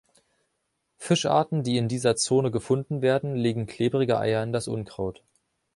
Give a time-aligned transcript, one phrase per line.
[0.97, 5.21] Fischarten, die in dieser Zone gefunden werden, legen klebrige Eier in das Unkraut.